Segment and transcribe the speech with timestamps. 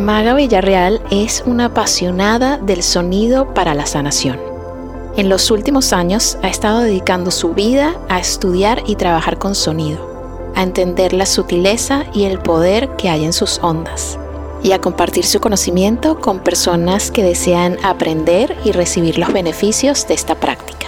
[0.00, 4.40] Maga Villarreal es una apasionada del sonido para la sanación.
[5.16, 10.50] En los últimos años ha estado dedicando su vida a estudiar y trabajar con sonido,
[10.56, 14.18] a entender la sutileza y el poder que hay en sus ondas,
[14.62, 20.14] y a compartir su conocimiento con personas que desean aprender y recibir los beneficios de
[20.14, 20.86] esta práctica.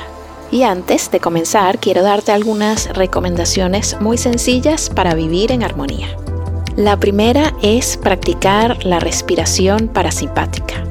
[0.50, 6.21] Y antes de comenzar, quiero darte algunas recomendaciones muy sencillas para vivir en armonía.
[6.76, 10.82] La primera es practicar la respiración parasimpática.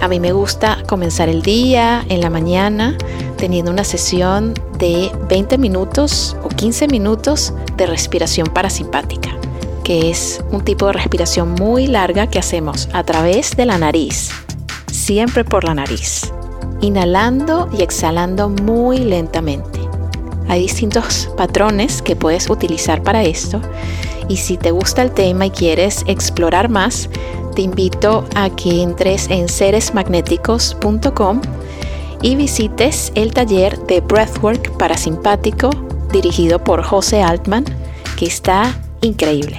[0.00, 2.96] A mí me gusta comenzar el día en la mañana
[3.36, 9.30] teniendo una sesión de 20 minutos o 15 minutos de respiración parasimpática,
[9.82, 14.30] que es un tipo de respiración muy larga que hacemos a través de la nariz,
[14.92, 16.32] siempre por la nariz,
[16.80, 19.80] inhalando y exhalando muy lentamente.
[20.46, 23.60] Hay distintos patrones que puedes utilizar para esto
[24.28, 27.08] y si te gusta el tema y quieres explorar más,
[27.54, 31.40] te invito a que entres en seresmagnéticos.com
[32.22, 35.70] y visites el taller de Breathwork parasimpático
[36.12, 37.64] dirigido por José Altman,
[38.16, 39.58] que está increíble.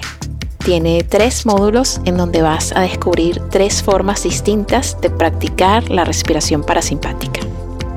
[0.64, 6.64] Tiene tres módulos en donde vas a descubrir tres formas distintas de practicar la respiración
[6.64, 7.42] parasimpática.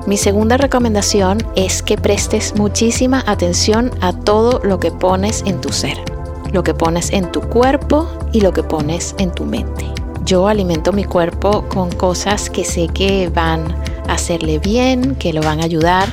[0.07, 5.73] Mi segunda recomendación es que prestes muchísima atención a todo lo que pones en tu
[5.73, 6.20] ser
[6.53, 9.87] lo que pones en tu cuerpo y lo que pones en tu mente.
[10.25, 13.73] Yo alimento mi cuerpo con cosas que sé que van
[14.09, 16.09] a hacerle bien, que lo van a ayudar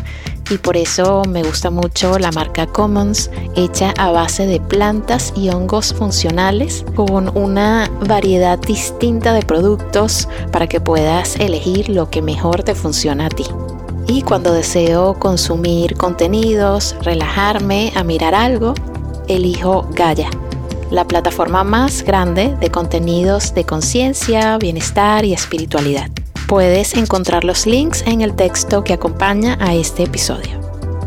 [0.49, 5.49] y por eso me gusta mucho la marca Commons hecha a base de plantas y
[5.49, 12.63] hongos funcionales con una variedad distinta de productos para que puedas elegir lo que mejor
[12.63, 13.45] te funciona a ti.
[14.07, 18.73] Y cuando deseo consumir contenidos, relajarme a mirar algo,
[19.27, 20.29] elijo Gaia,
[20.91, 26.09] la plataforma más grande de contenidos de conciencia, bienestar y espiritualidad.
[26.47, 30.61] Puedes encontrar los links en el texto que acompaña a este episodio.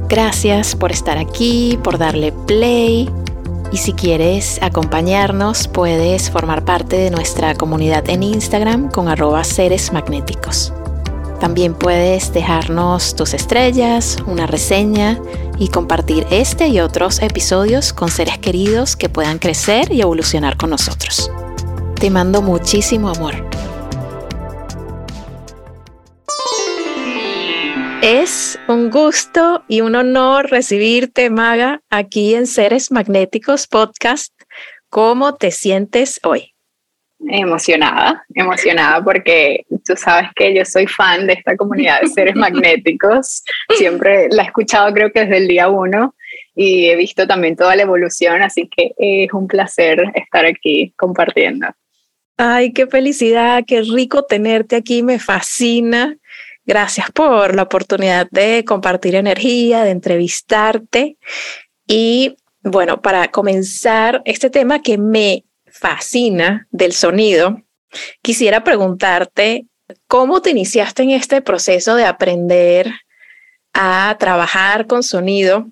[0.09, 3.09] Gracias por estar aquí, por darle play.
[3.72, 9.44] Y si quieres acompañarnos, puedes formar parte de nuestra comunidad en Instagram con arroba.
[11.40, 15.18] También puedes dejarnos tus estrellas, una reseña
[15.58, 20.68] y compartir este y otros episodios con seres queridos que puedan crecer y evolucionar con
[20.68, 21.30] nosotros.
[21.98, 23.34] Te mando muchísimo amor.
[28.02, 34.32] Es un gusto y un honor recibirte, Maga, aquí en Seres Magnéticos Podcast.
[34.90, 36.54] ¿Cómo te sientes hoy?
[37.28, 43.42] Emocionada, emocionada porque tú sabes que yo soy fan de esta comunidad de seres magnéticos.
[43.76, 46.14] Siempre la he escuchado creo que desde el día uno
[46.54, 51.69] y he visto también toda la evolución, así que es un placer estar aquí compartiendo.
[52.36, 56.16] Ay, qué felicidad, qué rico tenerte aquí, me fascina.
[56.64, 61.19] Gracias por la oportunidad de compartir energía, de entrevistarte.
[61.86, 65.44] Y bueno, para comenzar este tema que me
[65.80, 67.62] fascina del sonido,
[68.22, 69.66] quisiera preguntarte
[70.06, 72.92] cómo te iniciaste en este proceso de aprender
[73.72, 75.68] a trabajar con sonido,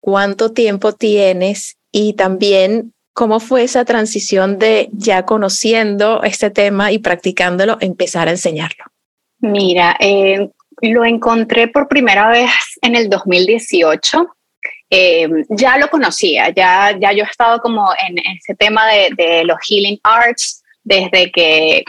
[0.00, 6.98] cuánto tiempo tienes y también cómo fue esa transición de ya conociendo este tema y
[6.98, 8.84] practicándolo, empezar a enseñarlo.
[9.40, 10.50] Mira, eh,
[10.82, 12.50] lo encontré por primera vez
[12.82, 14.37] en el 2018
[14.90, 19.58] eh, ya lo conocía, ya, ya yo he estado como en ese tema de, los
[19.68, 21.84] healing arts desde que,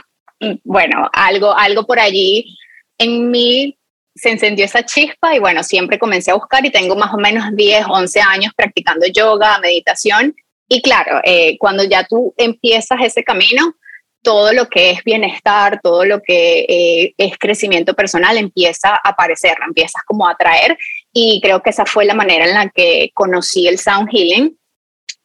[0.64, 2.58] bueno, algo, algo por allí
[2.98, 3.78] en mí
[4.16, 7.46] se encendió esa chispa y bueno, siempre comencé a buscar y tengo más o menos
[7.54, 10.36] 10, 11 años practicando yoga, meditación.
[10.68, 13.76] Y claro, eh, cuando ya tú empiezas ese camino,
[14.22, 19.56] todo lo que es bienestar, todo lo que eh, es crecimiento personal empieza a aparecer,
[19.66, 20.78] empiezas como a atraer
[21.14, 24.58] y creo que esa fue la manera en la que conocí el sound healing.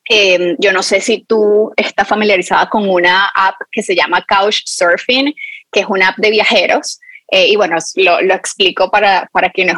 [0.07, 4.63] Em, yo no sé si tú estás familiarizada con una app que se llama Couch
[4.65, 5.35] Surfing,
[5.71, 7.01] que es una app de viajeros.
[7.31, 9.77] Eh, y bueno, lo, lo, explico para, para quienes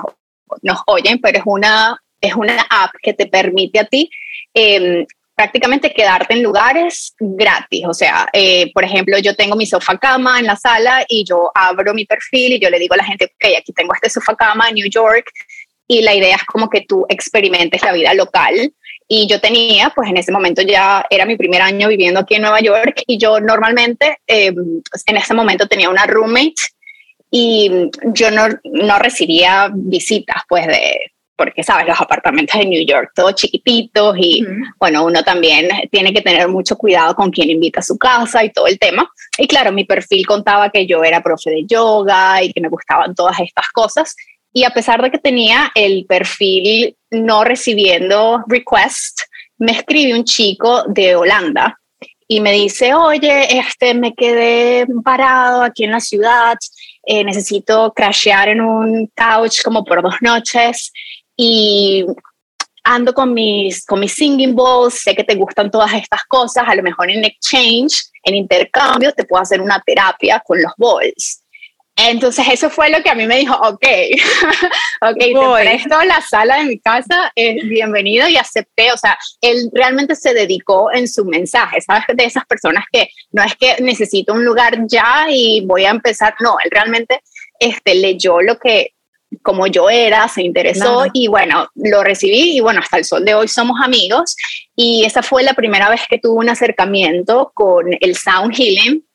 [0.63, 4.11] nos oyen, pero es una, es una app que te permite a ti
[4.53, 5.07] eh,
[5.37, 7.85] prácticamente quedarte en lugares gratis.
[7.87, 11.51] O sea, eh, por ejemplo, yo tengo mi sofá cama en la sala y yo
[11.55, 14.35] abro mi perfil y yo le digo a la gente, ok, aquí tengo este sofá
[14.35, 15.31] cama en New York
[15.89, 18.73] y la idea es como que tú experimentes la vida local.
[19.09, 22.43] Y yo tenía, pues en ese momento ya era mi primer año viviendo aquí en
[22.43, 24.53] Nueva York y yo normalmente eh,
[25.07, 26.55] en ese momento tenía una roommate
[27.31, 27.71] y
[28.13, 33.35] yo no, no recibía visitas pues de, porque sabes, los apartamentos de New York, todos
[33.35, 34.45] chiquititos y
[34.79, 38.51] bueno, uno también tiene que tener mucho cuidado con quién invita a su casa y
[38.51, 39.09] todo el tema.
[39.39, 43.15] Y claro, mi perfil contaba que yo era profe de yoga y que me gustaban
[43.15, 44.17] todas estas cosas.
[44.57, 49.21] Y a pesar de que tenía el perfil no recibiendo request,
[49.59, 51.79] me escribe un chico de Holanda
[52.27, 56.57] y me dice, oye, este, me quedé parado aquí en la ciudad,
[57.03, 60.91] eh, necesito crashear en un couch como por dos noches
[61.37, 62.07] y
[62.83, 66.75] ando con mis, con mis singing bowls, sé que te gustan todas estas cosas, a
[66.75, 71.43] lo mejor en exchange, en intercambio, te puedo hacer una terapia con los bowls.
[71.97, 73.87] Entonces eso fue lo que a mí me dijo, ok,
[75.01, 79.71] ok, te presto la sala de mi casa, eh, bienvenido y acepté, o sea, él
[79.73, 82.05] realmente se dedicó en su mensaje, ¿sabes?
[82.15, 86.35] De esas personas que no es que necesito un lugar ya y voy a empezar,
[86.41, 87.23] no, él realmente
[87.59, 88.93] este, leyó lo que,
[89.43, 93.35] como yo era, se interesó y bueno, lo recibí y bueno, hasta el sol de
[93.35, 94.37] hoy somos amigos.
[94.77, 99.06] Y esa fue la primera vez que tuve un acercamiento con el sound healing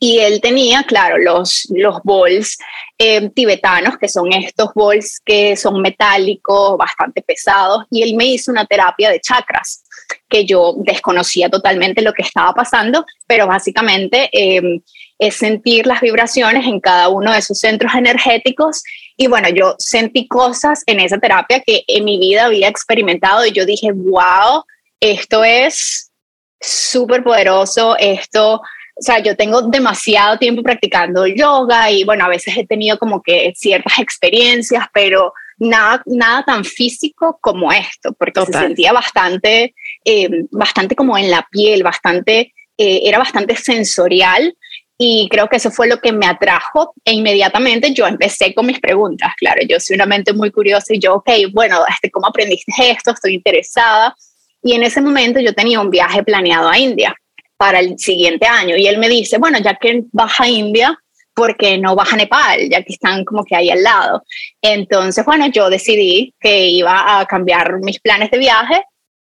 [0.00, 2.56] y él tenía, claro, los, los bols
[2.98, 8.52] eh, tibetanos, que son estos bols que son metálicos, bastante pesados, y él me hizo
[8.52, 9.84] una terapia de chakras,
[10.28, 14.80] que yo desconocía totalmente lo que estaba pasando, pero básicamente eh,
[15.18, 18.82] es sentir las vibraciones en cada uno de esos centros energéticos.
[19.16, 23.52] Y bueno, yo sentí cosas en esa terapia que en mi vida había experimentado y
[23.52, 24.64] yo dije, wow,
[25.00, 26.12] esto es
[26.60, 28.60] súper poderoso, esto
[28.98, 33.22] o sea, yo tengo demasiado tiempo practicando yoga y bueno, a veces he tenido como
[33.22, 39.74] que ciertas experiencias, pero nada, nada tan físico como esto, porque se sentía bastante,
[40.04, 44.56] eh, bastante como en la piel, bastante, eh, era bastante sensorial
[45.00, 48.80] y creo que eso fue lo que me atrajo e inmediatamente yo empecé con mis
[48.80, 49.32] preguntas.
[49.36, 53.12] Claro, yo soy una mente muy curiosa y yo, ok, bueno, este, ¿cómo aprendiste esto?
[53.12, 54.16] Estoy interesada.
[54.60, 57.14] Y en ese momento yo tenía un viaje planeado a India
[57.58, 58.76] para el siguiente año.
[58.76, 60.98] Y él me dice, bueno, ya que vas a India,
[61.34, 62.68] ¿por qué no vas a Nepal?
[62.70, 64.22] Ya que están como que ahí al lado.
[64.62, 68.82] Entonces, bueno, yo decidí que iba a cambiar mis planes de viaje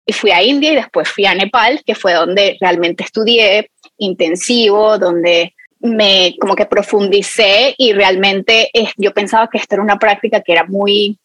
[0.04, 4.98] y fui a India y después fui a Nepal, que fue donde realmente estudié intensivo,
[4.98, 10.52] donde me como que profundicé y realmente yo pensaba que esto era una práctica que
[10.52, 11.18] era muy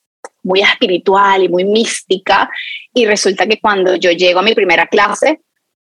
[0.44, 2.50] muy espiritual y muy mística
[2.94, 5.39] y resulta que cuando yo llego a mi primera clase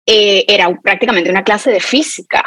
[0.06, 2.42] eh, era prácticamente una clase de física.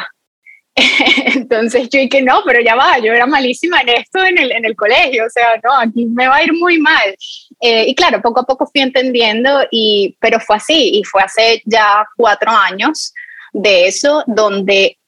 [1.34, 4.64] Entonces yo dije, no, pero ya va, yo era malísima en esto en el, en
[4.64, 7.16] el colegio, o sea, no, aquí me va a ir muy mal.
[7.60, 11.62] Eh, y claro, poco a poco fui entendiendo, y, pero fue así, y fue hace
[11.64, 13.12] ya cuatro años
[13.52, 14.98] de eso, donde,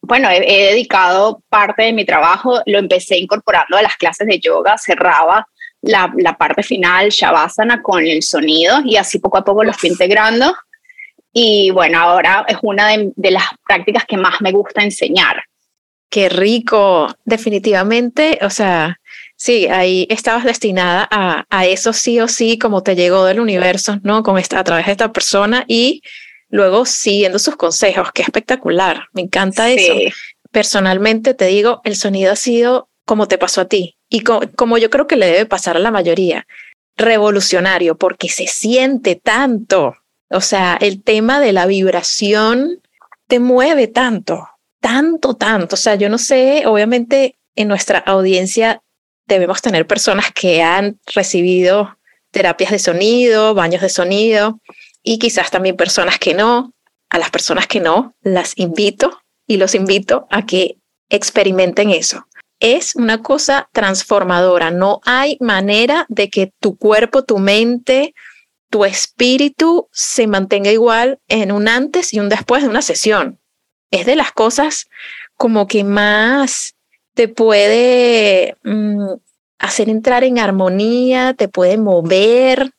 [0.00, 0.40] bueno, he,
[0.70, 5.48] dedicado parte de mi trabajo, lo empecé incorporando a las clases de yoga, cerraba
[5.82, 9.90] la, la parte final, Shavasana, con el sonido, y así poco a poco lo fui
[9.90, 10.54] integrando
[11.32, 15.44] y bueno, ahora es una de, las prácticas que más me gusta enseñar.
[16.10, 18.98] Qué rico, definitivamente, o sea,
[19.36, 23.98] sí, ahí estabas destinada a, a, eso sí o sí, como te llegó del universo,
[24.02, 24.22] ¿no?
[24.22, 26.02] Con esta, a través de esta persona y
[26.48, 29.94] luego siguiendo sus consejos, qué espectacular, me encanta eso.
[30.50, 34.90] Personalmente te digo, el sonido ha sido como te pasó a ti y como yo
[34.90, 36.46] creo que le debe pasar a la mayoría,
[36.96, 39.96] revolucionario, porque se siente tanto,
[40.30, 42.80] o sea, el tema de la vibración
[43.26, 44.48] te mueve tanto,
[44.80, 45.74] tanto, tanto.
[45.74, 48.82] O sea, yo no sé, obviamente en nuestra audiencia
[49.26, 51.98] debemos tener personas que han recibido
[52.30, 54.60] terapias de sonido, baños de sonido
[55.02, 56.72] y quizás también personas que no.
[57.10, 60.76] A las personas que no, las invito y los invito a que
[61.08, 62.26] experimenten eso.
[62.60, 64.70] Es una cosa transformadora.
[64.70, 68.14] No hay manera de que tu cuerpo, tu mente,
[68.70, 73.38] tu espíritu se mantenga igual en un antes y un después de una sesión.
[73.90, 74.88] Es de las cosas
[75.36, 76.74] como que más
[77.14, 79.14] te puede mm,
[79.58, 82.72] hacer entrar en armonía, te puede mover,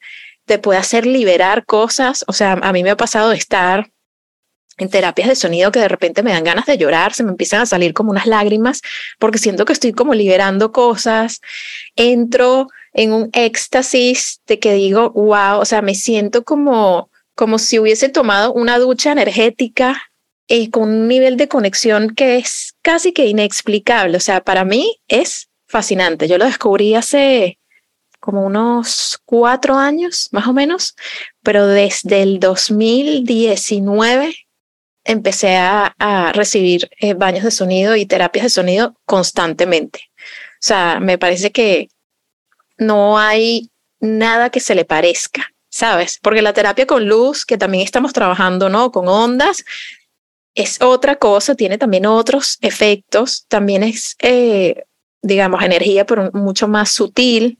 [0.45, 2.23] te puede hacer liberar cosas.
[2.27, 3.89] O sea, a mí me ha pasado de estar
[4.77, 7.61] en terapias de sonido que de repente me dan ganas de llorar, se me empiezan
[7.61, 8.81] a salir como unas lágrimas
[9.19, 11.41] porque siento que estoy como liberando cosas.
[11.95, 17.79] Entro en un éxtasis de que digo, wow, o sea, me siento como como si
[17.79, 20.11] hubiese tomado una ducha energética
[20.49, 24.17] eh, con un nivel de conexión que es casi que inexplicable.
[24.17, 26.27] O sea, para mí es fascinante.
[26.27, 27.57] Yo lo descubrí hace
[28.19, 30.97] como unos cuatro años, más o menos,
[31.41, 34.35] pero desde el 2019
[35.05, 35.93] empecé a,
[36.33, 40.01] recibir eh, baños de sonido y terapias de sonido constantemente.
[40.17, 41.87] O sea, me parece que
[42.79, 43.69] no hay
[43.99, 45.53] nada que se le parezca.
[45.69, 46.19] ¿sabes?
[46.21, 48.91] Porque la terapia con luz, que también estamos trabajando, ¿no?
[48.91, 49.63] Con ondas,
[50.55, 54.83] es otra cosa, tiene también otros efectos, también es, eh,
[55.21, 57.59] digamos, energía, pero mucho más sutil.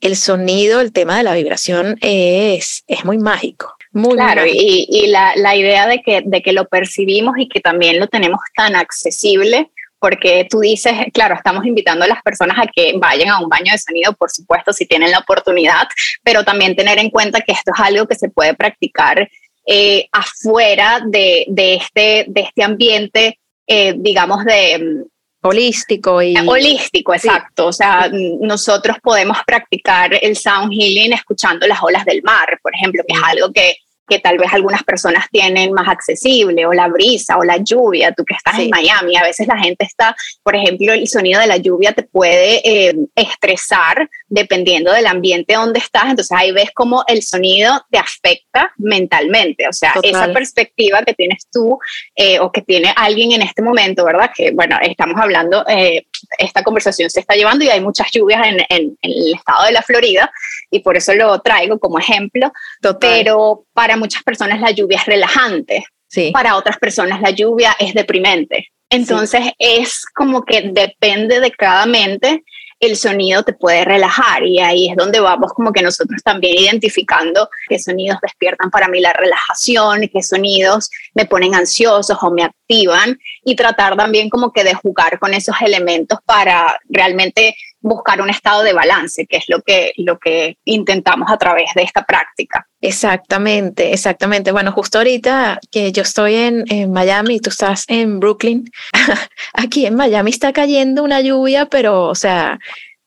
[0.00, 3.74] El sonido, el tema de la vibración es, es muy mágico.
[3.92, 7.60] Muy claro, y, y la, la, idea de que, de que lo percibimos y que
[7.60, 9.70] también lo tenemos tan accesible,
[10.02, 13.70] porque tú dices, claro, estamos invitando a las personas a que vayan a un baño
[13.70, 15.86] de sonido, por supuesto, si tienen la oportunidad,
[16.24, 19.30] pero también tener en cuenta que esto es algo que se puede practicar
[19.64, 24.78] eh, afuera de, de, este, de este ambiente, eh, digamos, de...
[24.80, 26.36] Mm, holístico y...
[26.36, 27.68] Holístico, exacto.
[27.68, 33.04] O sea, nosotros podemos practicar el sound healing escuchando las olas del mar, por ejemplo,
[33.06, 33.76] que es algo que
[34.12, 38.26] que tal vez algunas personas tienen más accesible, o la brisa, o la lluvia, tú
[38.26, 41.56] que estás en Miami, a veces la gente está, por ejemplo, el sonido de la
[41.56, 47.22] lluvia te puede eh, estresar dependiendo del ambiente donde estás, entonces ahí ves cómo el
[47.22, 51.78] sonido te afecta mentalmente, o sea, esa perspectiva que tienes tú
[52.14, 54.30] eh, o que tiene alguien en este momento, ¿verdad?
[54.36, 58.58] Que bueno, estamos hablando, eh, esta conversación se está llevando y hay muchas lluvias en,
[58.68, 60.30] en, el estado de la Florida
[60.70, 62.52] y por eso lo traigo como ejemplo,
[63.00, 65.84] pero para muchas personas la lluvia es relajante,
[66.32, 68.68] para otras personas la lluvia es deprimente.
[68.90, 72.42] Entonces es como que depende de cada mente
[72.82, 77.48] el sonido te puede relajar y ahí es donde vamos como que nosotros también identificando
[77.68, 83.16] qué sonidos despiertan para mí la relajación, qué sonidos me ponen ansiosos o me activan
[83.44, 88.62] y tratar también como que de jugar con esos elementos para realmente buscar un estado
[88.62, 92.66] de balance, que es lo que, lo que intentamos a través de esta práctica.
[92.80, 94.52] Exactamente, exactamente.
[94.52, 98.70] Bueno, justo ahorita que yo estoy en, Miami y tú estás en Brooklyn,
[99.52, 102.58] aquí en Miami está cayendo una lluvia, pero, o sea,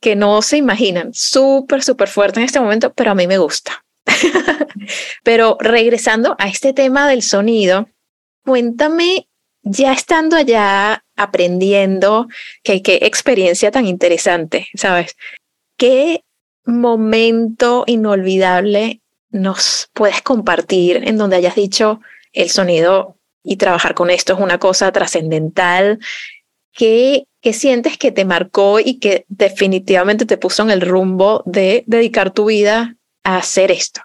[0.01, 3.83] que no se imaginan, súper, súper fuerte en este momento, pero a mí me gusta.
[5.23, 7.87] pero regresando a este tema del sonido,
[8.43, 9.29] cuéntame,
[9.63, 12.27] ya estando allá aprendiendo,
[12.63, 15.15] qué, qué experiencia tan interesante, ¿sabes?
[15.77, 16.23] ¿Qué
[16.65, 21.99] momento inolvidable nos puedes compartir en donde hayas dicho
[22.33, 25.99] el sonido y trabajar con esto es una cosa trascendental?
[26.73, 31.83] ¿Qué, ¿Qué sientes que te marcó y que definitivamente te puso en el rumbo de
[31.87, 34.01] dedicar tu vida a hacer esto?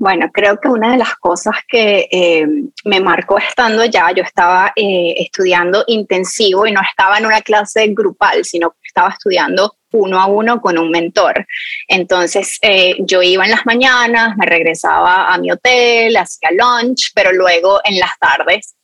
[0.00, 2.46] Bueno, creo que una de las cosas que eh,
[2.84, 7.88] me marcó estando allá, yo estaba eh, estudiando intensivo y no estaba en una clase
[7.88, 11.44] grupal, sino que estaba estudiando uno a uno con un mentor.
[11.88, 17.32] Entonces eh, yo iba en las mañanas, me regresaba a mi hotel, hacía lunch, pero
[17.32, 18.76] luego en las tardes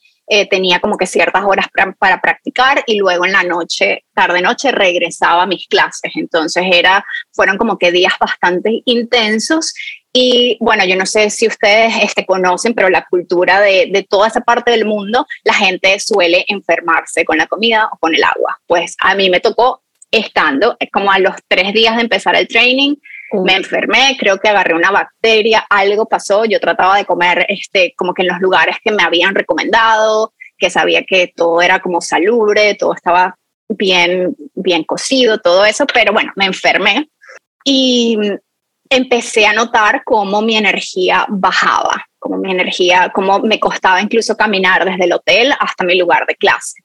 [0.48, 1.66] tenía como que ciertas horas
[1.98, 6.12] para practicar y luego en la noche, tarde noche, regresaba a mis clases.
[6.14, 9.74] Entonces era, fueron como que días bastante intensos
[10.16, 14.28] y bueno, yo no sé si ustedes este, conocen, pero la cultura de, de, toda
[14.28, 18.60] esa parte del mundo, la gente suele enfermarse con la comida o con el agua.
[18.68, 22.94] Pues a mí me tocó estando, como a los tres días de empezar el training,
[23.42, 28.14] me enfermé, creo que agarré una bacteria, algo pasó, yo trataba de comer este, como
[28.14, 32.76] que en los lugares que me habían recomendado, que sabía que todo era como salubre,
[32.76, 33.36] todo estaba
[33.68, 37.08] bien, bien cocido, todo eso, pero bueno, me enfermé.
[37.64, 38.16] Y
[38.96, 44.84] empecé a notar cómo mi energía bajaba, cómo mi energía, cómo me costaba incluso caminar
[44.84, 46.83] desde el hotel hasta mi lugar de clase.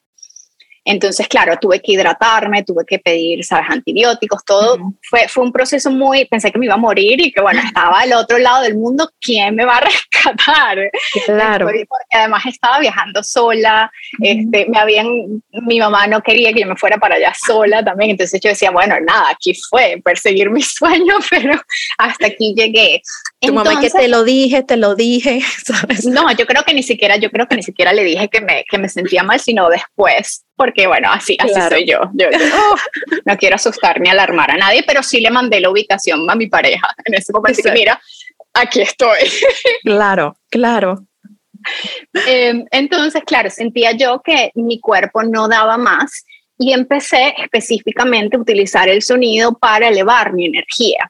[0.85, 4.77] Entonces, claro, tuve que hidratarme, tuve que pedir, ¿sabes?, antibióticos, todo.
[5.01, 7.99] fue, fue un proceso muy, pensé que me iba a morir y que, bueno, estaba
[8.01, 10.77] al otro lado del mundo, ¿quién me va a rescatar?
[11.25, 11.65] Claro.
[11.65, 15.07] Porque además estaba viajando sola, este, me habían,
[15.51, 18.71] mi mamá no quería que yo me fuera para allá sola también, entonces yo decía,
[18.71, 21.59] bueno, nada, aquí fue, perseguir mi sueño, pero
[21.97, 23.01] hasta aquí llegué.
[23.39, 26.05] Tu mamá que te lo dije, te lo dije, ¿sabes?
[26.05, 28.65] No, yo creo que ni siquiera, yo creo que ni siquiera le dije que me,
[28.69, 32.01] que me sentía mal, sino después porque bueno, así, así soy yo.
[32.11, 32.27] yo,
[33.23, 36.47] no quiero asustar ni alarmar a nadie, pero sí le mandé la ubicación a mi
[36.47, 37.61] pareja en ese momento.
[37.63, 37.97] Que, mira,
[38.53, 39.19] aquí estoy.
[39.83, 41.05] Claro, claro.
[42.27, 46.25] Em, entonces, claro, sentía yo que mi cuerpo no daba más
[46.57, 51.09] y empecé específicamente a utilizar el sonido para elevar mi energía.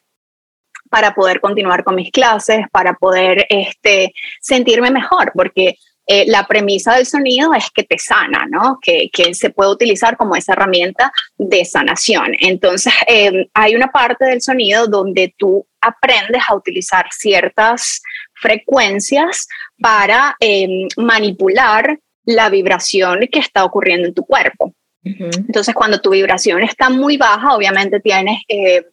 [0.92, 5.76] para poder continuar con mis clases, para poder este, sentirme mejor, porque
[6.12, 8.80] eh, la premisa del sonido es que te sana, ¿no?
[8.82, 12.32] Que, que se puede utilizar como esa herramienta de sanación.
[12.40, 18.02] Entonces, em, hay una parte del sonido donde tú aprendes a utilizar ciertas
[18.34, 19.48] frecuencias
[19.80, 24.74] para em, manipular la vibración que está ocurriendo en tu cuerpo.
[25.04, 28.84] Entonces, cuando tu vibración está muy baja, obviamente tienes eh,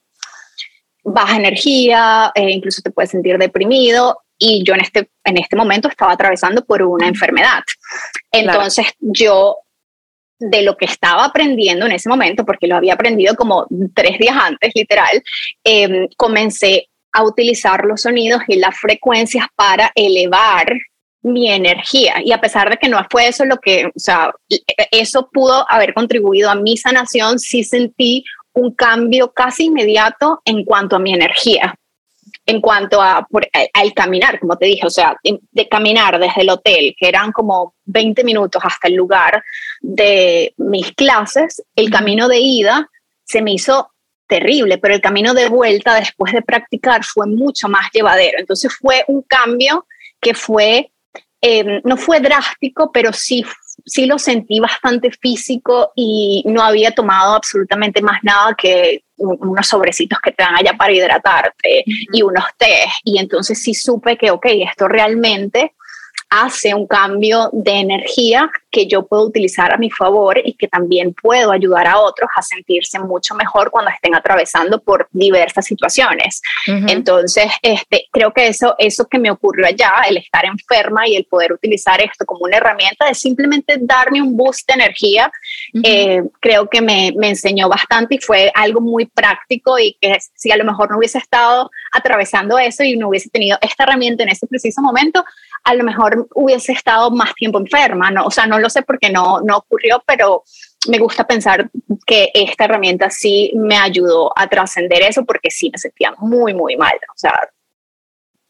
[1.02, 5.88] baja energía, eh, incluso te puedes sentir deprimido y yo en este, en este momento
[5.88, 7.62] estaba atravesando por una enfermedad.
[8.30, 9.56] Entonces yo
[10.38, 14.36] de lo que estaba aprendiendo en ese momento, porque lo había aprendido como tres días
[14.38, 15.22] antes, literal,
[15.64, 20.78] em, comencé a utilizar los sonidos y las frecuencias para elevar
[21.22, 22.16] mi energía.
[22.22, 24.32] Y a pesar de que no fue eso lo que, o sea,
[24.90, 30.96] eso pudo haber contribuido a mi sanación, sí sentí un cambio casi inmediato en cuanto
[30.96, 31.74] a mi energía
[32.46, 33.26] en cuanto a,
[33.72, 37.74] al caminar, como te dije, o sea, de, caminar desde el hotel, que eran como
[37.86, 39.42] 20 minutos hasta el lugar
[39.80, 42.88] de mis clases, el camino de ida
[43.24, 43.90] se me hizo
[44.28, 48.38] terrible, pero el camino de vuelta después de practicar fue mucho más llevadero.
[48.38, 49.86] Entonces fue un cambio
[50.20, 50.92] que fue,
[51.40, 53.44] eh, no fue drástico, pero sí
[53.84, 60.18] sí lo sentí bastante físico y no había tomado absolutamente más nada que unos sobrecitos
[60.20, 62.86] que te dan allá para hidratarte y unos tés.
[63.04, 65.72] Y entonces sí supe que, ok, esto realmente
[66.28, 71.14] hace un cambio de energía que yo puedo utilizar a mi favor y que también
[71.14, 76.42] puedo ayudar a otros a sentirse mucho mejor cuando estén atravesando por diversas situaciones.
[76.66, 81.24] Entonces, este, creo que eso, eso que me ocurrió allá, el estar enferma y el
[81.24, 85.30] poder utilizar esto como una herramienta de simplemente darme un boost de energía,
[85.82, 90.50] eh, creo que me, me enseñó bastante y fue algo muy práctico y que si
[90.50, 94.30] a lo mejor no hubiese estado atravesando eso y no hubiese tenido esta herramienta en
[94.30, 95.24] ese preciso momento,
[95.64, 98.26] a lo mejor hubiese estado más tiempo enferma, ¿no?
[98.26, 100.44] O sea, no lo sé porque no, no ocurrió, pero
[100.88, 101.70] me gusta pensar
[102.06, 106.76] que esta herramienta sí me ayudó a trascender eso porque sí me sentía muy, muy
[106.76, 107.32] mal, o sea,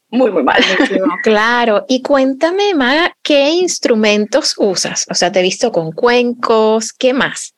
[0.09, 0.63] muy, muy mal.
[1.23, 1.85] claro.
[1.87, 5.05] Y cuéntame, Maga, ¿qué instrumentos usas?
[5.09, 7.53] O sea, te he visto con cuencos, ¿qué más?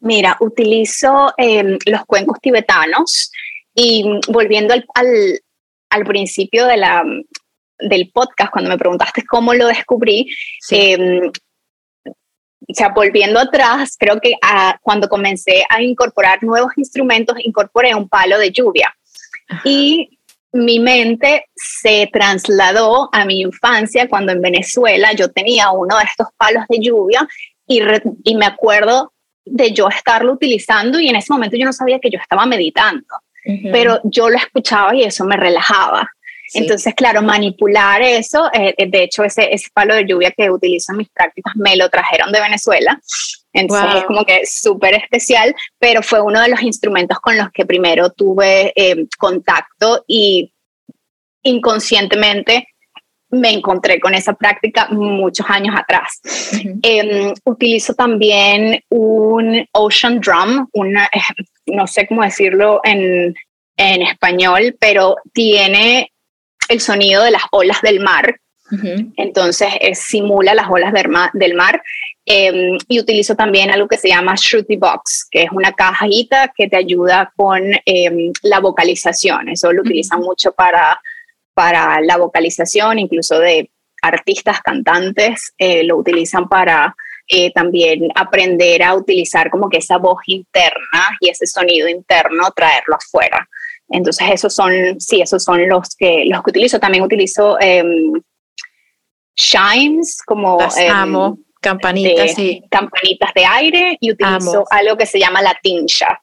[0.00, 3.30] Mira, utilizo em, los cuencos tibetanos
[3.74, 5.40] y volviendo al, al,
[5.90, 7.04] al principio de la,
[7.78, 10.28] del podcast, cuando me preguntaste cómo lo descubrí,
[10.70, 11.30] em,
[12.68, 18.08] o sea, volviendo atrás, creo que ah, cuando comencé a incorporar nuevos instrumentos, incorporé un
[18.08, 18.94] palo de lluvia.
[19.64, 20.18] Y
[20.52, 26.28] mi mente se trasladó a mi infancia cuando en Venezuela yo tenía uno de estos
[26.36, 27.26] palos de lluvia
[27.66, 27.80] y,
[28.24, 29.12] y me acuerdo
[29.44, 33.06] de yo estarlo utilizando y en ese momento yo no sabía que yo estaba meditando,
[33.72, 36.08] pero yo lo escuchaba y eso me relajaba.
[36.54, 40.98] Entonces, claro, manipular eso, eh, de hecho, ese, ese palo de lluvia que utilizo en
[40.98, 43.00] mis prácticas me lo trajeron de Venezuela.
[43.52, 47.66] Entonces es como que súper especial, pero fue uno de los instrumentos con los que
[47.66, 50.52] primero tuve eh, contacto y
[51.42, 52.68] inconscientemente
[53.32, 56.20] me encontré con esa práctica muchos años atrás.
[56.82, 61.20] Em, utilizo también un ocean drum, una, eh,
[61.66, 63.34] no sé cómo decirlo en,
[63.76, 66.11] en español, pero tiene
[66.72, 68.38] el sonido de las olas del mar.
[69.16, 70.92] Entonces simula las olas
[71.34, 71.82] del mar.
[72.24, 76.68] Em, y utilizo también algo que se llama Shruti Box, que es una cajita que
[76.68, 79.48] te ayuda con em, la vocalización.
[79.48, 81.00] Eso lo utilizan mucho para,
[81.52, 83.70] para la vocalización, incluso de
[84.02, 86.94] artistas, cantantes, eh, lo utilizan para
[87.26, 92.96] eh, también aprender a utilizar como que esa voz interna y ese sonido interno, traerlo
[92.96, 93.48] afuera.
[93.92, 96.80] Entonces esos son, sí, esos son los que, los que utilizo.
[96.80, 97.58] También utilizo
[99.36, 100.58] chimes como...
[100.76, 102.62] Em, amo, campanitas, sí.
[102.70, 106.22] Campanitas de aire y utilizo algo que se llama la tincha.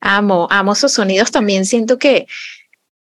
[0.00, 1.66] Amo, amo esos sonidos también.
[1.66, 2.26] Siento que,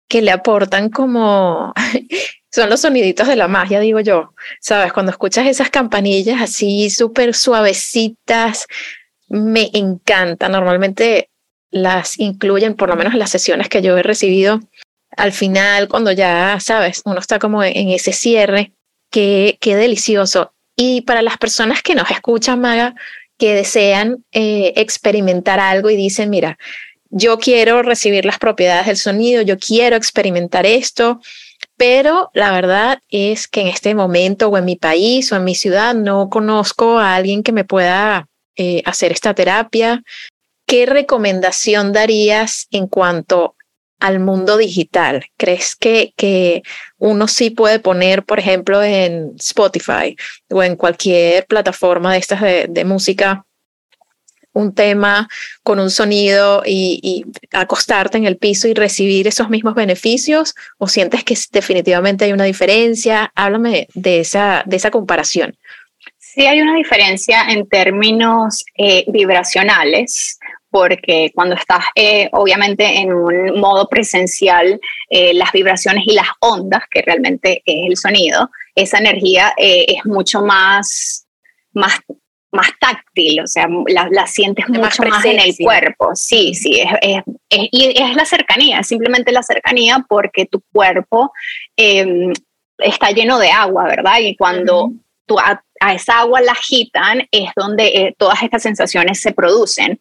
[0.09, 1.75] que le aportan como...
[2.53, 4.35] son los soniditos de la magia, digo yo.
[4.61, 8.69] Sabes, cuando escuchas esas campanillas así súper suavecitas,
[9.29, 10.49] me encanta.
[10.49, 11.31] Normalmente
[11.73, 14.61] las incluyen, por lo menos en las sesiones que yo he recibido,
[15.17, 18.73] al final, cuando ya, sabes, uno está como en ese cierre,
[19.11, 20.55] qué, qué delicioso.
[20.77, 22.95] Y para las personas que nos escuchan, Maga,
[23.39, 26.59] que desean eh, experimentar algo y dicen, mira,
[27.11, 31.21] yo quiero recibir las propiedades del sonido, yo quiero experimentar esto,
[31.77, 35.55] pero la verdad es que en este momento o en mi país o en mi
[35.55, 40.03] ciudad no conozco a alguien que me pueda eh, hacer esta terapia,
[40.73, 43.57] ¿qué recomendación darías en cuanto
[44.01, 45.27] al mundo digital?
[45.37, 46.63] ¿Crees que, que
[46.97, 50.17] uno sí puede poner, por ejemplo, en Spotify
[50.49, 53.45] o en cualquier plataforma de estas de, música?
[54.55, 55.29] un tema
[55.63, 61.23] con un sonido y, acostarte en el piso y recibir esos mismos beneficios o sientes
[61.23, 63.31] que definitivamente hay una diferencia?
[63.35, 65.55] Háblame de esa, de esa comparación.
[66.19, 70.39] Sí hay una diferencia en términos eh, vibracionales,
[70.73, 76.83] porque cuando estás eh, obviamente en un modo presencial, eh, las vibraciones y las ondas,
[76.91, 81.27] que realmente es el sonido, esa energía es mucho más,
[81.75, 82.01] más,
[82.51, 86.11] más táctil, o sea, la, sientes mucho más, en el cuerpo.
[86.15, 91.33] Sí, sí, es, y es la cercanía, simplemente la cercanía porque tu cuerpo
[91.77, 92.33] em,
[92.79, 94.19] está lleno de agua, ¿verdad?
[94.21, 94.93] Y cuando
[95.27, 95.63] tú a,
[95.95, 100.01] esa agua la agitan, es donde eh, todas estas sensaciones se producen,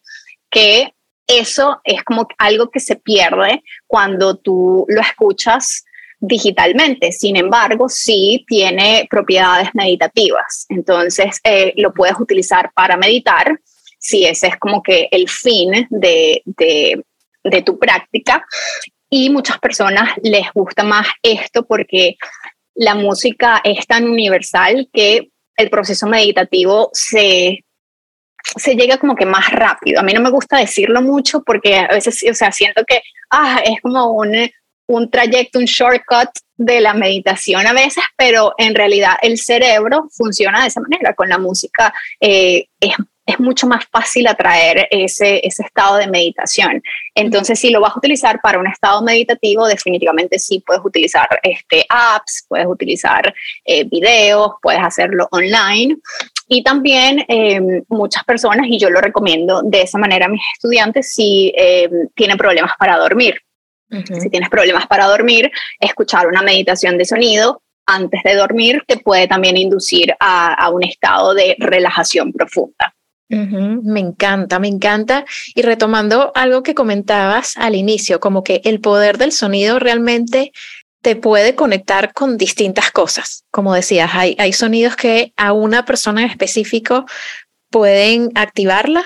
[0.52, 0.94] que
[1.26, 5.84] eso es como algo que se pierde cuando tú lo escuchas
[6.20, 7.10] digitalmente.
[7.10, 10.66] Sin embargo, sí tiene propiedades meditativas.
[10.68, 13.58] Entonces, eh, lo puedes utilizar para meditar,
[13.98, 17.02] si ese es como que el fin de, de,
[17.42, 18.44] de tu práctica.
[19.08, 22.16] Y muchas personas les gusta más esto porque
[22.74, 27.64] la música es tan universal que el proceso meditativo se,
[28.56, 30.00] se llega como que más rápido.
[30.00, 33.60] A mí no me gusta decirlo mucho porque a veces, o sea, siento que ah,
[33.64, 34.34] es como un,
[34.86, 40.62] un trayecto, un shortcut de la meditación a veces, pero en realidad el cerebro funciona
[40.62, 41.14] de esa manera.
[41.14, 42.94] Con la música eh, es
[43.32, 46.82] es mucho más fácil atraer ese, ese estado de meditación.
[47.14, 51.84] Entonces, si lo vas a utilizar para un estado meditativo, definitivamente sí puedes utilizar este,
[51.88, 55.96] apps, puedes utilizar eh, videos, puedes hacerlo online.
[56.48, 61.12] Y también em, muchas personas, y yo lo recomiendo de esa manera a mis estudiantes,
[61.12, 63.40] si em, tienen problemas para dormir.
[64.20, 69.26] Si tienes problemas para dormir, escuchar una meditación de sonido antes de dormir te puede
[69.26, 72.94] también inducir a, a un estado de relajación profunda.
[73.32, 75.24] Me encanta, me encanta.
[75.54, 80.52] Y retomando algo que comentabas al inicio, como que el poder del sonido realmente
[81.02, 83.44] te puede conectar con distintas cosas.
[83.50, 87.06] Como decías, hay, sonidos que a una persona en específico
[87.70, 89.04] pueden activarla,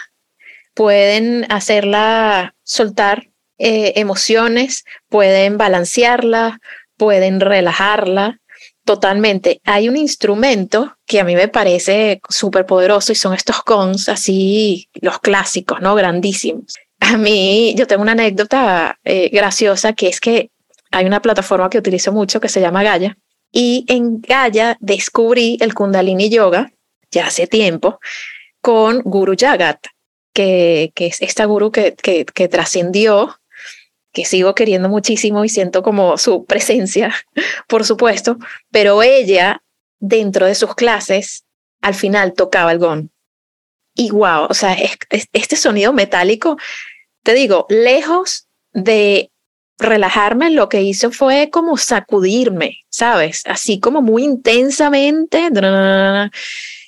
[0.74, 6.60] pueden hacerla soltar eh, emociones, pueden balancearla,
[6.98, 8.40] pueden relajarla.
[8.86, 9.60] Totalmente.
[9.64, 14.88] Hay un instrumento que a mí me parece súper poderoso y son estos cons, así
[14.94, 15.96] los clásicos, ¿no?
[15.96, 16.76] Grandísimos.
[17.00, 20.52] A mí, yo tengo una anécdota eh, graciosa que es que
[20.92, 23.18] hay una plataforma que utilizo mucho que se llama Gaia
[23.50, 26.70] y en Gaia descubrí el Kundalini Yoga
[27.10, 27.98] ya hace tiempo
[28.60, 29.84] con Guru Jagat,
[30.32, 33.36] que, es esta guru que, que, que trascendió
[34.16, 37.14] que sigo queriendo muchísimo y siento como su presencia,
[37.68, 38.38] por supuesto,
[38.70, 39.62] pero ella
[40.00, 41.44] dentro de sus clases
[41.82, 43.08] al final tocaba el gong.
[43.94, 44.74] Y wow, o sea,
[45.10, 46.56] este sonido metálico,
[47.22, 49.30] te digo, lejos de
[49.78, 53.42] relajarme, lo que hizo fue como sacudirme, ¿sabes?
[53.44, 55.50] Así como muy intensamente.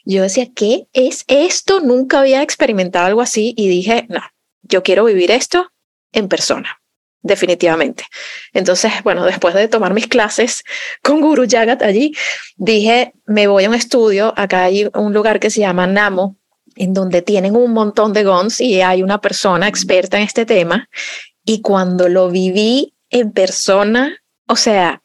[0.06, 1.80] Yo decía, ¿qué es esto?
[1.80, 4.22] Nunca había experimentado algo así y dije, no,
[4.62, 5.70] yo quiero vivir esto
[6.12, 6.78] en persona
[7.22, 8.04] definitivamente.
[8.52, 10.62] Entonces, bueno, después de tomar mis clases
[11.02, 12.14] con Guru Jagat allí,
[12.56, 16.36] dije, me voy a un estudio, acá hay un lugar que se llama Namo,
[16.76, 20.88] en donde tienen un montón de gons y hay una persona experta en este tema.
[21.44, 25.02] Y cuando lo viví en persona, o sea,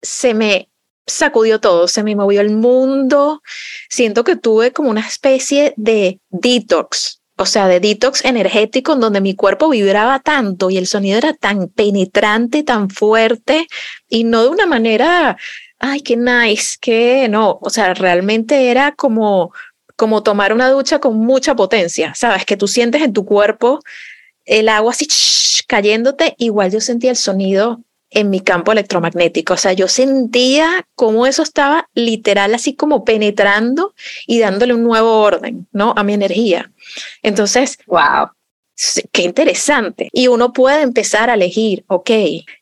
[0.00, 0.70] se me
[1.06, 3.42] sacudió todo, se me movió el mundo.
[3.90, 9.20] Siento que tuve como una especie de detox o sea, de detox energético en donde
[9.20, 13.66] mi cuerpo vibraba tanto y el sonido era tan penetrante, tan fuerte
[14.08, 15.36] y no de una manera,
[15.78, 19.52] ay, qué nice, que no, o sea, realmente era como
[19.96, 23.80] como tomar una ducha con mucha potencia, sabes, que tú sientes en tu cuerpo
[24.44, 25.06] el agua así
[25.66, 27.80] cayéndote, igual yo sentía el sonido
[28.14, 29.54] en mi campo electromagnético.
[29.54, 33.94] O sea, yo sentía cómo eso estaba literal así como penetrando
[34.26, 35.92] y dándole un nuevo orden, ¿no?
[35.96, 36.70] A mi energía.
[37.22, 38.30] Entonces, wow.
[39.12, 40.08] Qué interesante.
[40.12, 42.10] Y uno puede empezar a elegir, ok,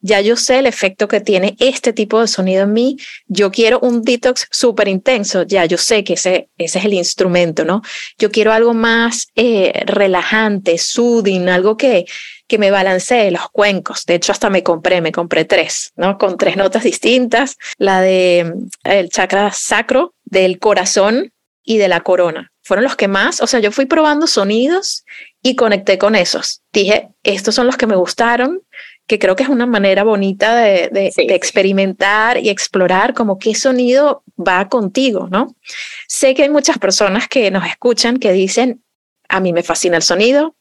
[0.03, 3.81] ya yo sé el efecto que tiene este tipo de sonido en mí, yo quiero
[3.81, 7.81] un detox súper intenso, ya yo sé que ese, ese es el instrumento, ¿no?
[8.19, 12.05] Yo quiero algo más eh, relajante, soothing, algo que,
[12.53, 14.05] que me balancee los cuencos.
[14.05, 16.19] De hecho, hasta me compré, me compré tres, ¿no?
[16.19, 18.53] Con tres notas distintas, la de
[18.85, 21.33] el chakra sacro, del corazón
[21.65, 25.07] y de la corona fueron los que más, o sea, yo fui probando sonidos
[25.43, 26.61] y conecté con esos.
[26.75, 28.61] Dije, estos son los que me gustaron,
[29.07, 34.25] que creo que es una manera bonita de, de, experimentar y explorar como qué sonido
[34.38, 35.57] va contigo, ¿no?
[36.07, 38.85] Sé que hay muchas personas que nos escuchan que dicen,
[39.29, 40.55] a mí me fascina el sonido,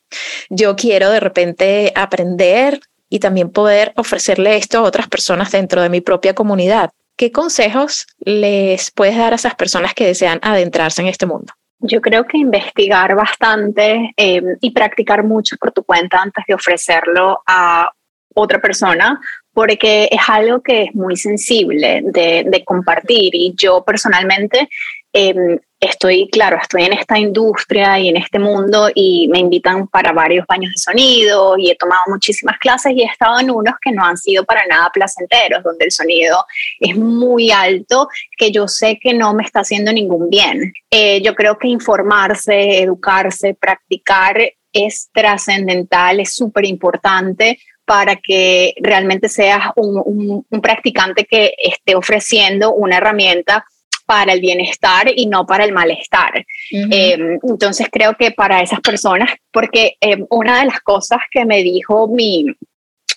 [0.50, 5.90] yo quiero de repente aprender y también poder ofrecerle esto a otras personas dentro de
[5.90, 6.92] mi propia comunidad.
[7.18, 11.54] ¿Qué consejos les puedes dar a esas personas que desean adentrarse en este mundo?
[11.80, 17.42] Yo creo que investigar bastante eh, y practicar mucho por tu cuenta antes de ofrecerlo
[17.46, 17.92] a
[18.34, 19.20] otra persona,
[19.52, 24.70] porque es algo que es muy sensible de compartir y yo personalmente
[25.14, 30.12] eh, estoy, claro, estoy en esta industria y en este mundo y me invitan para
[30.12, 33.92] varios baños de sonido y he tomado muchísimas clases y he estado en unos que
[33.92, 36.46] no han sido para nada placenteros, donde el sonido
[36.80, 40.72] es muy alto, que yo sé que no me está haciendo ningún bien.
[40.92, 44.38] Eh, yo creo que informarse, educarse, practicar
[44.72, 52.72] es trascendental, es súper importante para que realmente seas un, un, practicante que esté ofreciendo
[52.74, 53.66] una herramienta
[54.12, 56.46] para el bienestar y no para el malestar.
[56.70, 61.64] Em, entonces creo que para esas personas, porque em, una de las cosas que me
[61.64, 62.46] dijo mi,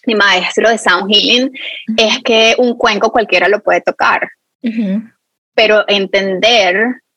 [0.06, 1.50] mi maestro de Sound Healing
[1.96, 4.28] es que un cuenco cualquiera lo puede tocar,
[5.52, 6.76] pero entender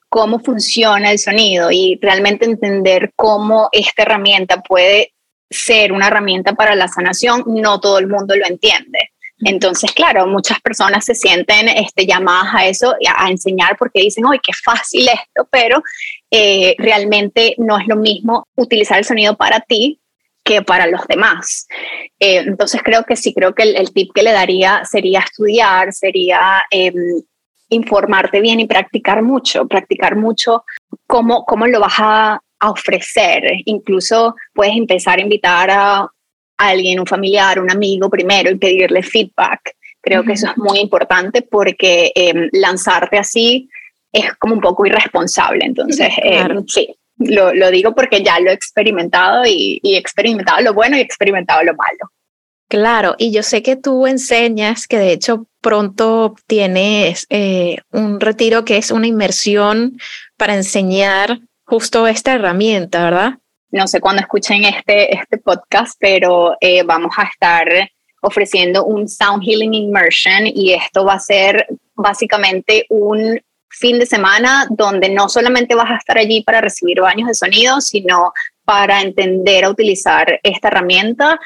[0.10, 5.14] cómo funciona el sonido y realmente entender cómo esta herramienta puede
[5.52, 9.07] ser una herramienta para la sanación, no todo el mundo lo entiende.
[9.40, 14.40] Entonces, claro, muchas personas se sienten este, llamadas a eso, a, enseñar porque dicen, ¡ay,
[14.42, 15.48] qué fácil esto!
[15.52, 15.84] Pero
[16.32, 20.00] eh, realmente no es lo mismo utilizar el sonido para ti
[20.44, 21.68] que para los demás.
[22.20, 26.64] Eh, entonces, creo que sí, creo que el, tip que le daría sería estudiar, sería
[26.72, 27.22] em,
[27.70, 30.64] informarte bien y practicar mucho, practicar mucho
[31.06, 33.44] cómo, cómo lo vas a a ofrecer.
[33.66, 36.12] Incluso puedes empezar a invitar a
[36.58, 39.76] alguien, un familiar, un amigo primero y pedirle feedback.
[40.02, 43.70] Creo que eso es muy importante porque em, lanzarte así
[44.12, 45.66] es como un poco irresponsable.
[45.66, 50.62] Entonces, em, sí, lo, lo, digo porque ya lo he experimentado y, y he experimentado
[50.62, 52.12] lo bueno y he experimentado lo malo.
[52.70, 58.66] Claro, y yo sé que tú enseñas que de hecho pronto tienes eh, un retiro
[58.66, 59.98] que es una inmersión
[60.36, 63.40] para enseñar justo esta herramienta, ¿verdad?
[63.72, 67.68] No sé cuándo escuchen este, este podcast, pero eh, vamos a estar
[68.22, 74.68] ofreciendo un Sound Healing Immersion y esto va a ser básicamente un fin de semana
[74.70, 78.32] donde no solamente vas a estar allí para recibir baños de sonido, sino
[78.64, 81.40] para entender a utilizar esta herramienta,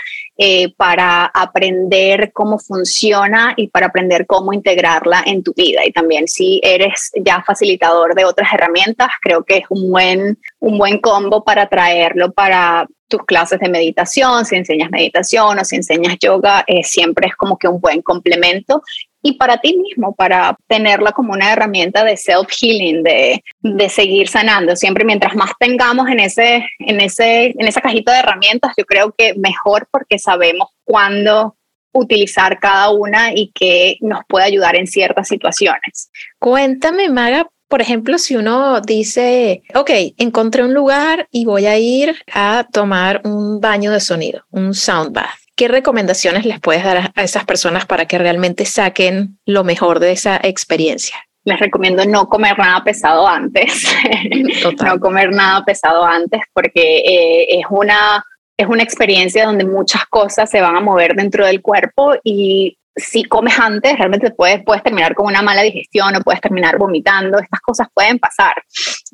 [0.44, 5.86] eh, para aprender cómo funciona y para aprender cómo integrarla en tu vida.
[5.86, 10.80] Y también si eres ya facilitador de otras herramientas, creo que es un buen, un
[10.80, 16.18] buen combo para traerlo para tus clases de meditación, si enseñas meditación o si enseñas
[16.20, 18.82] yoga, eh, siempre es como que un buen complemento
[19.22, 24.76] y para ti mismo, para tenerla como una herramienta de self-healing, de, de, seguir sanando.
[24.76, 29.14] Siempre mientras más tengamos en, ese, en, ese, en esa cajita de herramientas, yo creo
[29.16, 31.56] que mejor porque sabemos cuándo
[31.94, 36.10] utilizar cada una y que nos puede ayudar en ciertas situaciones.
[36.40, 42.16] Cuéntame, Maga, por ejemplo, si uno dice, ok, encontré un lugar y voy a ir
[42.34, 45.41] a tomar un baño de sonido, un sound bath.
[45.56, 50.12] ¿Qué recomendaciones les puedes dar a esas personas para que realmente saquen lo mejor de
[50.12, 51.16] esa experiencia?
[51.44, 53.88] Les recomiendo no comer nada pesado antes,
[54.84, 58.24] no comer nada pesado antes porque eh, es, una,
[58.58, 63.24] es una experiencia donde muchas cosas se van a mover dentro del cuerpo y si
[63.24, 67.62] comes antes, realmente puedes, puedes terminar con una mala digestión o puedes terminar vomitando, estas
[67.62, 68.62] cosas pueden pasar.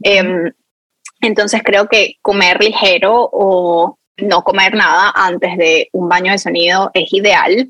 [0.02, 0.52] Em,
[1.22, 6.92] entonces creo que comer ligero o no comer nada antes de un baño de sonido
[6.94, 7.68] es ideal.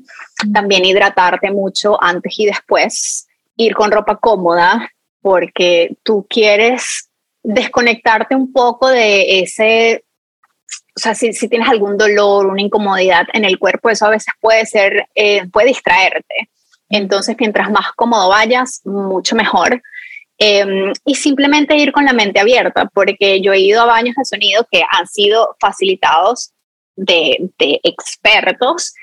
[0.52, 3.26] También hidratarte mucho antes y después.
[3.56, 7.08] Ir con ropa cómoda porque tú quieres
[7.42, 10.04] desconectarte un poco de ese,
[10.96, 14.66] o sea, si, tienes algún dolor, una incomodidad en el cuerpo, eso a veces puede
[14.66, 16.50] ser, eh, puede distraerte.
[16.88, 19.82] Entonces, mientras más cómodo vayas, mucho mejor.
[20.40, 24.24] Em, y simplemente ir con la mente abierta, porque yo he ido a baños de
[24.24, 26.52] sonido que han sido facilitados
[26.94, 28.94] de, de expertos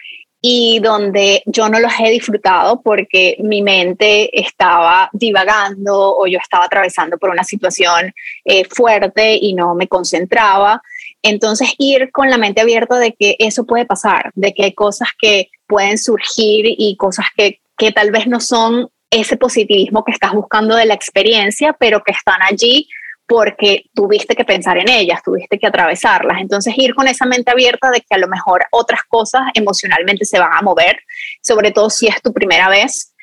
[0.48, 6.66] y donde yo no los he disfrutado porque mi mente estaba divagando o yo estaba
[6.66, 8.14] atravesando por una situación
[8.46, 10.84] eh, fuerte y no me concentraba.
[11.24, 15.10] Entonces ir con la mente abierta de que eso puede pasar, de que hay cosas
[15.20, 20.34] que pueden surgir y cosas que, que tal vez no son ese positivismo que estás
[20.34, 22.88] buscando de la experiencia, pero que están allí
[23.28, 26.40] porque tuviste que pensar en ellas, tuviste que atravesarlas.
[26.40, 30.38] Entonces ir con esa mente abierta de que a lo mejor otras cosas emocionalmente se
[30.38, 31.00] van a mover,
[31.42, 33.14] sobre todo si es tu primera vez.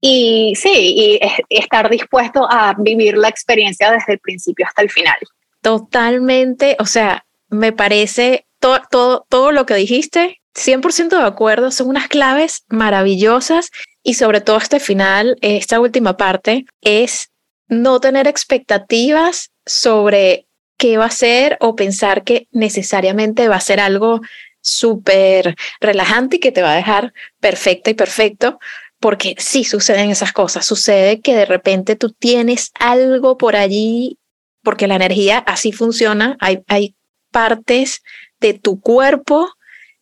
[0.00, 5.18] Y sí, y estar dispuesto a vivir la experiencia desde el principio hasta el final.
[5.60, 11.88] Totalmente, o sea, me parece todo, todo, todo lo que dijiste, 100% de acuerdo, son
[11.88, 13.70] unas claves maravillosas
[14.02, 17.30] y sobre todo este final, esta última parte, es
[17.68, 23.80] no tener expectativas sobre qué va a ser o pensar que necesariamente va a ser
[23.80, 24.20] algo
[24.62, 28.58] súper relajante y que te va a dejar perfecta y perfecto,
[28.98, 34.18] porque sí suceden esas cosas, sucede que de repente tú tienes algo por allí,
[34.62, 36.94] porque la energía así funciona, hay, hay
[37.30, 38.02] partes
[38.40, 39.50] de tu cuerpo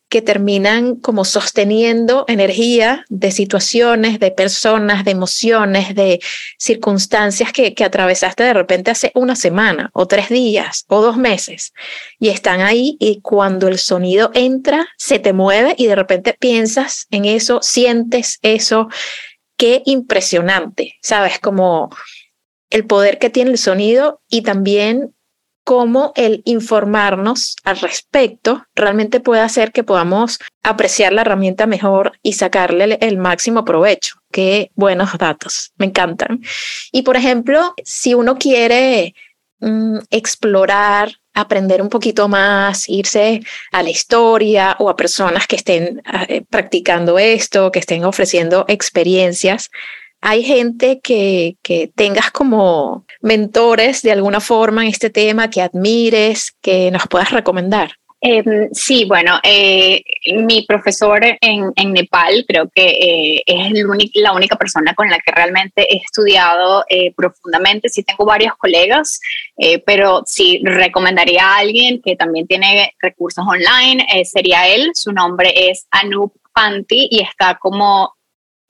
[0.08, 6.20] que terminan como sosteniendo energía de situaciones, de personas, de emociones, de
[6.58, 11.72] circunstancias que, atravesaste de repente hace una semana o tres días o dos meses
[12.18, 17.06] y están ahí y cuando el sonido entra, se te mueve y de repente piensas
[17.10, 18.88] en eso, sientes eso.
[19.56, 21.38] Qué impresionante, ¿sabes?
[21.40, 21.90] Como
[22.70, 25.14] el poder que tiene el sonido y también
[25.68, 32.32] cómo el informarnos al respecto realmente puede hacer que podamos apreciar la herramienta mejor y
[32.32, 34.16] sacarle el, máximo provecho.
[34.32, 36.40] Qué buenos datos, me encantan.
[36.90, 39.14] Y por ejemplo, si uno quiere
[39.60, 46.00] mm, explorar, aprender un poquito más, irse a la historia o a personas que estén
[46.28, 49.70] eh, practicando esto, que estén ofreciendo experiencias,
[50.20, 56.56] hay gente que, que tengas como mentores de alguna forma en este tema, que admires,
[56.60, 57.92] que nos puedas recomendar.
[58.20, 60.02] Em, sí, bueno, eh,
[60.34, 63.72] mi profesor en, en, Nepal creo que eh, es
[64.14, 67.88] la única persona con la que realmente he estudiado eh, profundamente.
[67.88, 69.20] Sí tengo varios colegas,
[69.86, 74.90] pero sí recomendaría a alguien que también tiene recursos online, sería él.
[74.94, 78.17] Su nombre es Anup Panti y está como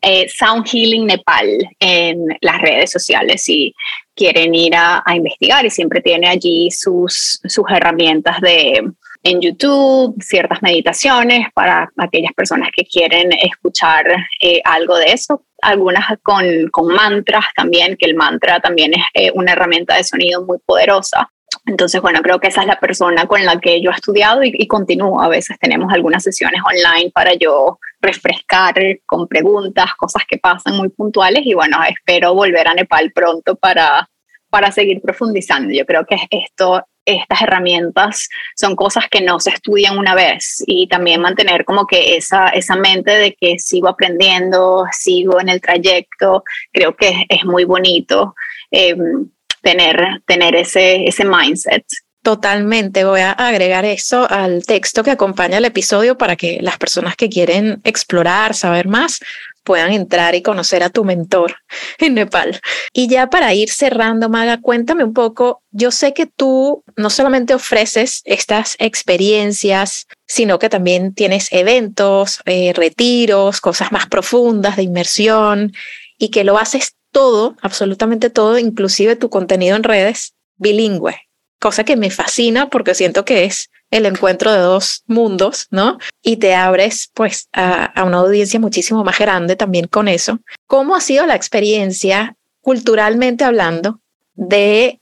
[0.01, 1.49] eh, Sound Healing Nepal
[1.81, 3.75] en las redes sociales si
[4.15, 8.83] quieren ir a, investigar y siempre tiene allí sus, sus herramientas de
[9.25, 14.07] en YouTube, ciertas meditaciones para aquellas personas que quieren escuchar
[14.41, 19.31] eh, algo de eso, algunas con, con, mantras también, que el mantra también es eh,
[19.35, 21.31] una herramienta de sonido muy poderosa.
[21.69, 24.67] Entonces, bueno, creo que esa es la persona con la que yo he estudiado y,
[24.67, 25.21] continúo.
[25.21, 30.89] A veces tenemos algunas sesiones online para yo refrescar con preguntas, cosas que pasan muy
[30.89, 34.09] puntuales y bueno, espero volver a Nepal pronto para,
[34.49, 35.71] para seguir profundizando.
[35.75, 40.89] Yo creo que esto, estas herramientas son cosas que no se estudian una vez y
[40.89, 46.45] también mantener como que esa, esa mente de que sigo aprendiendo, sigo en el trayecto,
[46.73, 48.35] creo que es, muy bonito.
[48.71, 49.29] Em,
[49.63, 51.85] tener, tener ese, ese mindset.
[52.23, 57.17] Totalmente, voy a agregar eso al texto que acompaña el episodio para que las personas
[57.17, 59.21] que quieren explorar, saber más,
[59.69, 61.57] puedan entrar y conocer a tu mentor
[61.99, 62.61] en Nepal.
[62.93, 67.55] Y ya para ir cerrando, Maga, cuéntame un poco, yo sé que tú no solamente
[67.55, 75.73] ofreces estas experiencias, sino que también tienes eventos, eh, retiros, cosas más profundas de inmersión
[76.19, 81.17] y que lo haces todo, absolutamente todo, inclusive tu contenido en redes, bilingüe,
[81.59, 85.99] cosa que me fascina porque siento que es el encuentro de dos mundos, ¿no?
[86.23, 90.41] Y te abres pues a, una audiencia muchísimo más grande también con eso.
[90.67, 94.01] ¿Cómo ha sido la experiencia, culturalmente hablando,
[94.35, 95.01] de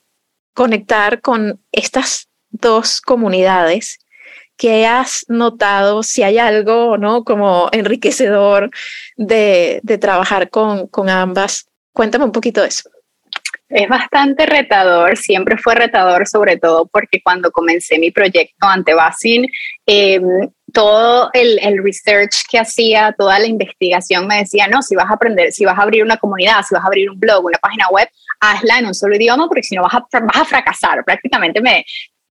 [0.54, 3.98] conectar con estas dos comunidades
[4.56, 7.24] que has notado si hay algo, ¿no?
[7.24, 8.70] Como enriquecedor
[9.16, 12.90] de, de trabajar con, con ambas Cuéntame un poquito de eso.
[13.70, 19.46] Es bastante retador, siempre fue retador, sobre todo porque cuando comencé mi proyecto ante Basin,
[19.86, 20.22] em,
[20.74, 25.52] todo el, research que hacía, toda la investigación me decía, no, si vas a aprender,
[25.52, 28.08] si vas a abrir una comunidad, si vas a abrir un blog, una página web,
[28.40, 31.02] hazla en un solo idioma porque si no vas a fracasar.
[31.02, 31.82] Prácticamente me,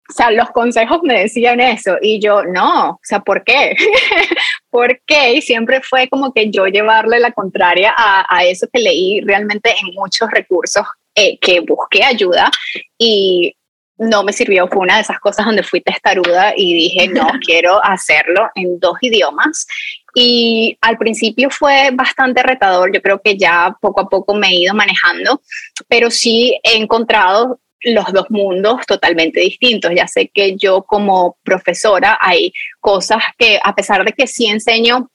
[0.09, 3.75] o sea, los consejos me decían eso y yo, no, o sea, ¿por qué?
[4.71, 5.33] ¿Por qué?
[5.33, 9.69] Y siempre fue como que yo llevarle la contraria a, a eso que leí realmente
[9.69, 10.83] en muchos recursos
[11.15, 12.49] eh, que busqué ayuda
[12.97, 13.55] y
[13.99, 14.67] no me sirvió.
[14.67, 18.97] Fue una de esas cosas donde fui testaruda y dije, no, quiero hacerlo en dos
[19.01, 19.67] idiomas.
[20.15, 24.55] Y al principio fue bastante retador, yo creo que ya poco a poco me he
[24.61, 25.41] ido manejando,
[25.87, 29.91] pero sí he encontrado los dos mundos totalmente distintos.
[29.95, 35.09] Ya sé que yo como profesora hay cosas que a pesar de que sí enseño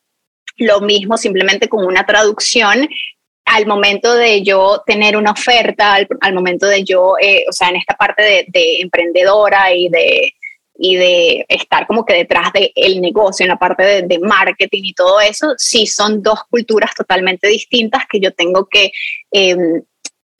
[0.56, 2.88] lo mismo simplemente con una traducción,
[3.44, 7.76] al momento de yo tener una oferta, al, momento de yo, eh, o sea, en
[7.76, 10.34] esta parte de, emprendedora y de,
[10.76, 14.94] y de estar como que detrás del negocio, en la parte de, de, marketing y
[14.94, 18.92] todo eso, sí son dos culturas totalmente distintas que yo tengo que
[19.30, 19.82] em,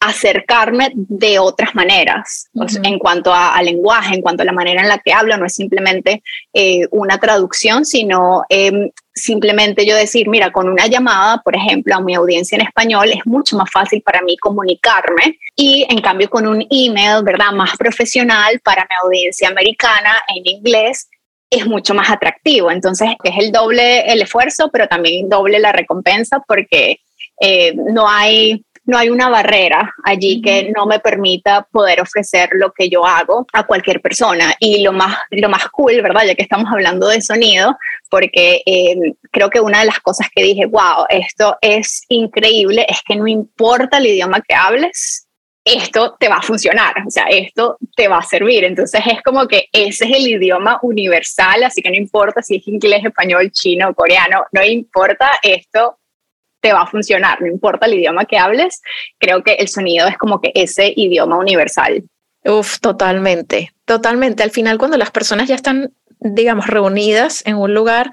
[0.07, 2.51] acercarme de otras maneras
[2.83, 5.55] en cuanto a, lenguaje, en cuanto a la manera en la que hablo, no es
[5.55, 11.95] simplemente eh, una traducción, sino em, simplemente yo decir, mira, con una llamada, por ejemplo,
[11.95, 16.29] a mi audiencia en español es mucho más fácil para mí comunicarme y en cambio
[16.29, 17.53] con un email, ¿verdad?
[17.53, 21.09] Más profesional para mi audiencia americana en inglés
[21.49, 22.71] es mucho más atractivo.
[22.71, 27.01] Entonces es el doble el esfuerzo, pero también doble la recompensa porque
[27.41, 32.73] eh, no hay no hay una barrera allí que no me permita poder ofrecer lo
[32.73, 34.55] que yo hago a cualquier persona.
[34.59, 36.25] Y lo más, lo más cool, ¿verdad?
[36.27, 37.77] Ya que estamos hablando de sonido,
[38.11, 43.01] porque em, creo que una de las cosas que dije, wow, esto es increíble, es
[43.07, 45.27] que no importa el idioma que hables,
[45.65, 48.65] esto te va a funcionar, o sea, esto te va a servir.
[48.65, 52.69] Entonces es como que ese es el idioma universal, así que no importa si es
[52.69, 55.99] inglés, español, chino, coreano, no importa, esto
[56.65, 58.81] te va a funcionar, no importa el idioma que hables,
[59.19, 62.05] creo que el sonido es como que ese idioma universal.
[62.43, 64.43] Uf, totalmente, totalmente.
[64.43, 68.11] Al final, cuando las personas ya están, digamos, reunidas en un lugar,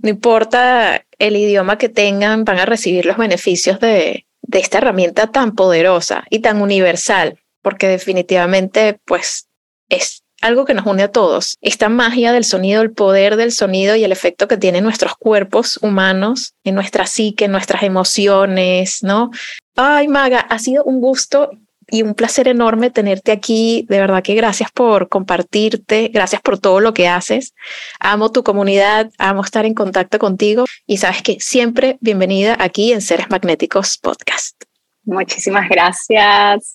[0.00, 5.26] no importa el idioma que tengan, van a recibir los beneficios de, de esta herramienta
[5.26, 9.48] tan poderosa y tan universal, porque definitivamente, pues,
[9.88, 11.56] es algo que nos une a todos.
[11.62, 15.78] Esta magia del sonido, el poder del sonido y el efecto que tienen nuestros cuerpos
[15.80, 19.30] humanos, en nuestra psique, en nuestras emociones, ¿no?
[19.76, 21.50] Ay, Maga, ha sido un gusto
[21.88, 23.86] y un placer enorme tenerte aquí.
[23.88, 27.54] De verdad que gracias por compartirte, gracias por todo lo que haces.
[28.00, 33.00] Amo tu comunidad, amo estar en contacto contigo y sabes que siempre bienvenida aquí en
[33.00, 34.62] Seres Magnéticos Podcast.
[35.04, 36.74] Muchísimas gracias.